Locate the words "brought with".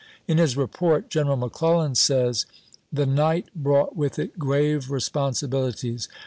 3.55-4.17